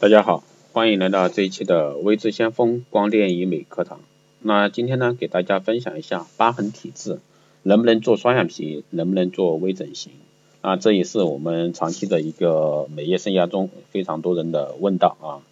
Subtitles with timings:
[0.00, 4.00] 大家好，欢迎来到这一期的微智先锋光电医美课堂。
[4.40, 7.18] 那今天呢，给大家分享一下疤痕体质
[7.62, 10.12] 能不能做双眼皮，能不能做微整形
[10.62, 10.76] 啊？
[10.76, 15.44] 这也是我们长期的一个美业生涯中非常多人的问道啊。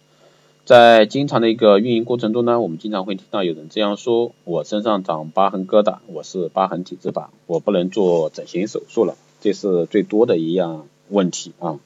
[0.65, 9.15] 在经常的一个运营过程中呢，我们经常会听到有人这样说：我身上长疤痕疙瘩，我是疤痕体质吧，我不能做整形手术了。
[9.41, 11.77] 这是最多的一样问题啊。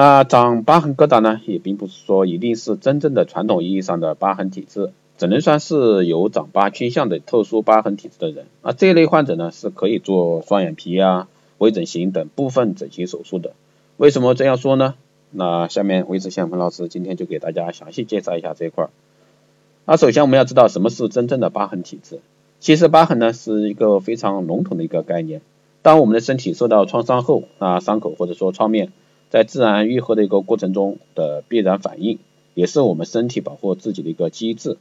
[0.00, 8.46] 那长疤痕疙瘩呢，也并不是说一定是真正的传统意义上的疤痕体质，只能算是有长疤倾向的特殊疤痕体质的人。
[8.62, 11.26] 啊，这类患者呢，是可以做双眼皮啊、
[11.58, 13.54] 微整形等部分整形手术的。
[13.96, 14.94] 为什么这样说呢？
[15.32, 18.90] 那下面维持先锋老师今天就给大家详细介绍一下这一块。
[19.84, 22.20] 那首先我们要知道什么是真正的疤痕体质。
[22.60, 25.40] 其实疤痕呢是一个非常笼统的一个概念。
[25.82, 28.92] 当我们的身体受到创伤后，那伤口或者说创面。
[29.30, 32.18] 在自然愈合的一个过程中的必然反应，
[32.54, 34.78] 也是我们身体保护自己的一个机制。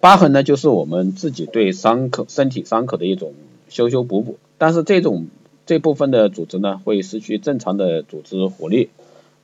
[0.00, 3.34] 疤痕呢，就是我们自己对伤口、身体伤口的一种
[3.68, 4.38] 修修补补。
[4.58, 5.26] 但是这种
[5.66, 8.90] 这部分的组织呢，会失去正常的组织活力，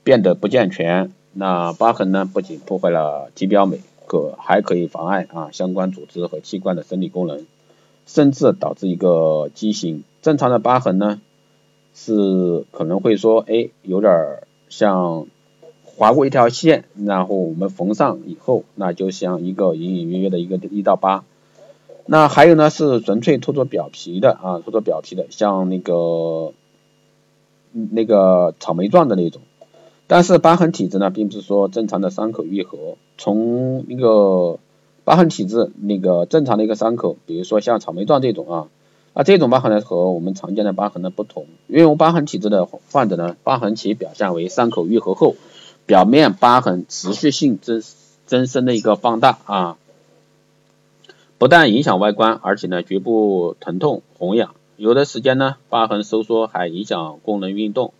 [0.02, 1.12] 变得不健全。
[1.32, 7.44] 那疤痕呢，不仅破坏了体表美，可还可以妨碍啊相关组织和器官的生理功能，
[8.06, 10.04] 甚至导致一个畸形。
[10.22, 11.20] 正常的疤痕呢？
[11.98, 15.26] 是可能会说，哎，有点像
[15.82, 21.24] 划过一条线，然后我们缝上以后，那就像一个隐隐约约的一个一道疤。
[22.04, 26.52] 那还有呢，是纯粹脱脱表皮的啊，脱脱表皮的，像那个
[27.72, 29.40] 那个草莓状的那种。
[30.06, 34.58] 但是疤痕体质呢，并不是说正常的伤口愈合，从那个
[35.04, 38.68] 疤痕体质那个正常的一个伤口，比如说像草莓状这种啊。
[39.18, 45.36] 那这种疤痕呢和我们常见的疤痕呢不同，因为疤痕体质的患者呢，疤痕其表现为伤口愈合后，
[45.86, 47.82] 表面疤痕持续性增
[48.26, 49.78] 增生的一个放大啊，
[51.38, 57.94] 不但影响外观，而且呢局部疼痛红痒，有的时间呢疤痕收缩还影响功能运动。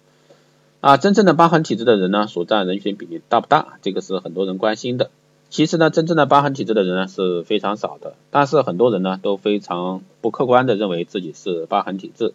[0.83, 3.79] 啊，真正的疤痕体质的人呢所占人群比例大不大？
[3.81, 5.11] 这个是很多人关心的。
[5.57, 12.35] 其实呢，真正的疤痕体质的人呢是非常少的，但是很多人呢都非常不客观的认为自己是疤痕体质。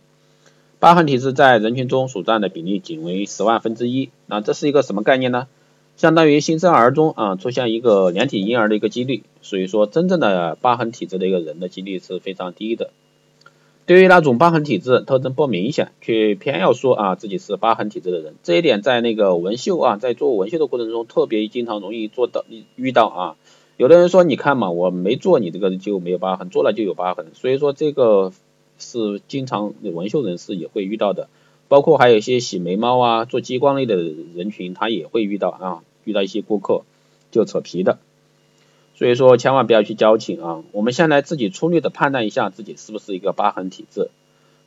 [0.79, 5.47] 疤痕体质在人群中所占的比例仅为十万分之一，那这是一个什么概念呢？
[5.97, 12.89] 相当于新生儿中啊出现一个连体婴儿的一个几率，所以说真正的疤痕体质的一个人的几率是非常低的。
[13.91, 22.46] 对于那种疤痕体质特征不明显，却偏要说啊自己是疤痕体质的人，这一点在那个纹绣啊，在做纹绣的过程中特别经常容易做到
[22.78, 23.35] 遇到啊。
[23.75, 28.31] 有的人说你看嘛，我没做你这个就没有疤痕，做了就有疤痕，所以说这个
[28.80, 31.28] 是经常纹绣人士也会遇到的，
[31.68, 36.84] 包括还有一些洗眉毛啊、做激光类的人群，他也会遇到啊，遇到一些顾客
[37.30, 38.00] 就扯皮的。
[38.94, 40.62] 所以说千万不要去矫情啊！
[40.74, 44.09] 我们先来自己粗略的判断一下自己是不是一个疤痕体质。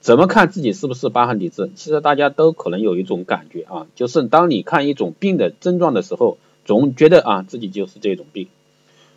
[0.00, 1.70] 怎么看自己是不是疤痕体质？
[1.76, 8.48] 其实大家都可能有一种感觉啊，就是当你看一种病的症状的时候，总觉得啊自己就是这种病。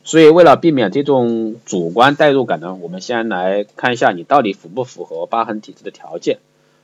[0.03, 6.37] 所以为了避免这种主观代入感呢，我们先来看一下你到底符不符合疤痕体质的条件。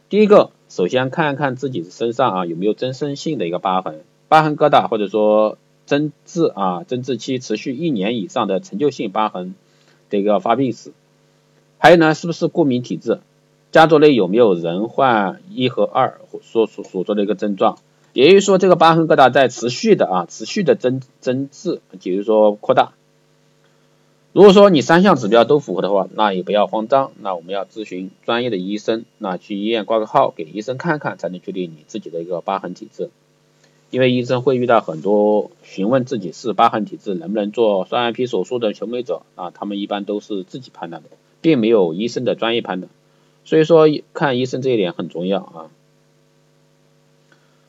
[0.10, 5.60] 第一个，首先看一看自己身上啊有没有增生性的一个疤痕，疤痕疙瘩或者说。
[5.86, 9.56] 增治啊，增治期持续一年以上的陈旧性疤痕
[10.10, 10.92] 的一个发病史，
[11.78, 13.20] 还有呢，是不是过敏体质？
[13.72, 17.80] 家族内有没有人患一和二所所所说的一个症状？
[18.14, 22.94] 也就是说，这个疤痕疙瘩在持续的啊，持续的增增治，比如说扩大。
[24.32, 33.10] 如果说你三项指标都符合的话，那也不要慌张，那我们要咨询专业的医生，那去医院挂个号，给医生看看，才能确定你自己的一个疤痕体质。
[33.94, 41.10] 因为医生会遇到很多询问自己是疤痕体质能不能做双眼皮手术的求美者啊，他们一般都是自己判断的，
[41.42, 42.90] 并没有医生的专业判断，
[43.46, 45.70] 所以说看医生这一点很重要啊。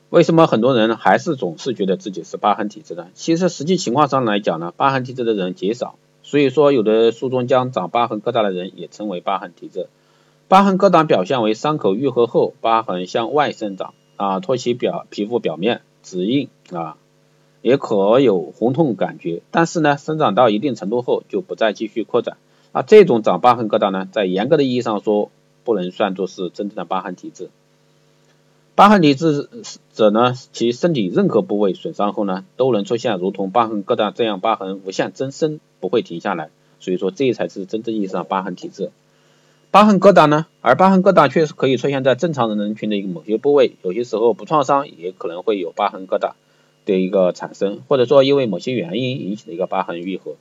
[0.09, 3.05] 为什么很多人还是总是觉得自己是疤痕体质呢？
[3.13, 9.89] 其实实际情况上来讲呢，疤痕体质的人极少，所以说有的书中将长疤痕疙瘩的人也称为疤痕体质。
[10.47, 15.81] 疤痕疙瘩表现为伤口愈合后，疤痕向外生长啊，托起表皮肤表面。
[16.05, 16.95] 指印啊，
[17.63, 22.37] 也可有红痛感觉，但是呢，生长到一定程度后就不再继续扩展。
[22.71, 25.31] 啊，这种长疤痕疙瘩呢，在严格的意义上说，
[25.63, 27.49] 不能算作是真正的疤痕体质。
[28.75, 29.49] 疤痕体质
[29.93, 36.49] 者呢，其身体任何部位损伤后呢，都能出现如同疤痕疙瘩这样疤痕无限增生，不会停下来。
[36.79, 38.91] 所以说，这才是真正意义上疤痕体质。
[39.75, 40.45] 疤痕疙瘩呢？
[40.61, 46.31] 而疤痕疙瘩确实可以出现在正常人人群的一个某些部位，有些时候不创伤也可能会有疤痕疙瘩。
[46.85, 50.35] 的一个产生，或者说因为某些原因引起的一个疤痕愈合。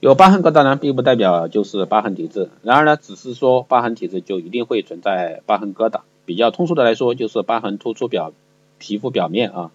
[0.00, 6.00] 有疤痕疙瘩呢，并不代表就是疤痕体质，然而呢，只是说疤痕体质就一定会存在疤痕疙瘩。
[6.26, 8.34] 比较通俗的来说，就是疤痕突出表
[8.76, 9.70] 皮肤表面啊，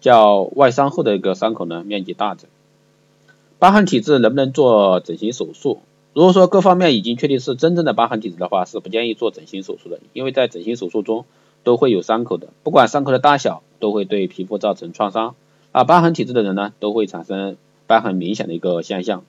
[0.00, 2.48] 较外伤后的一个伤口呢面积大者。
[3.58, 5.82] 疤痕体质能不能做整形手术？
[6.16, 11.26] 如果说各方面已经确定是真正的疤痕体质的话，是不建议做整形手术的，因为在整形手术中
[11.62, 15.34] 都会有伤口的，不管伤口的大小，都会对皮肤造成创伤。
[15.72, 19.24] 啊，疤痕体质的人呢，都会产生疤痕明显的一个现象。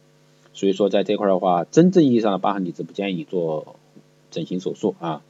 [0.54, 3.75] 所以说，在这块的话，真正意义上的疤痕体质不建议做
[4.31, 5.22] 整形手术啊。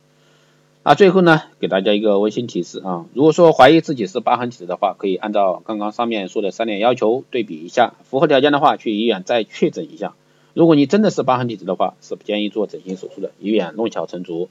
[0.84, 10.14] 那最后呢，给大家一个温馨提示啊，如果说怀疑自己是疤痕体质的话，可以按照刚刚上面说的三点要求对比一下，符合条件的话，去医院再确诊一下。
[10.58, 14.50] 如果你真的是疤痕体质的话，是不建议做整形手术的，以免弄巧成拙。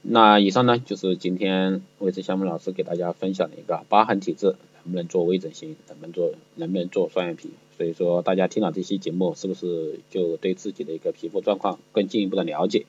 [0.00, 7.50] 那以上呢，就是今天微智项目老师给大家分享的一个疤痕体质能不能做微整形，能不能做能不能做双眼皮。
[7.76, 12.86] 所以说大家听了这期节目，是不是就对自己的一个皮肤状况更进一步的了解？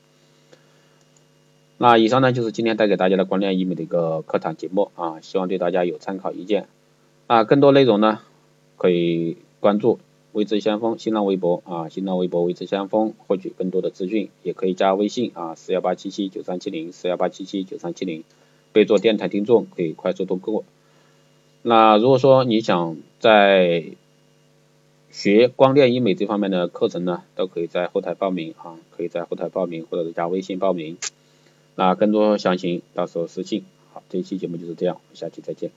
[1.80, 6.70] 那以上呢就是今天带给大家的光亮医美的一个课堂节目啊，希望对大家有参考意见。
[7.28, 8.22] 啊，更多内容呢
[8.78, 10.00] 可以关注
[10.34, 18.24] 微智先锋新浪微博啊，新浪微博微智先锋获取更多的资讯，也可以加微信啊四幺八七七九三七零四幺八七七九三七零，
[18.72, 20.64] 备注电台听众可以快速通过。
[21.64, 23.86] 那如果说你想在
[25.10, 30.98] 学光电医美这方面的课程呢，都可以在后台报名啊，可以在后台报名或者加微信报名。
[31.76, 33.66] 那更多详情到时候私信。
[33.92, 35.72] 好，这一期节目就是这样，下期再见。